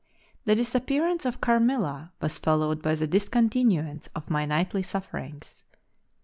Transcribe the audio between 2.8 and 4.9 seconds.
by the discontinuance of my nightly